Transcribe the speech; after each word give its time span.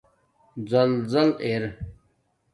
زَزل 0.69 1.29
اِر 1.43 1.63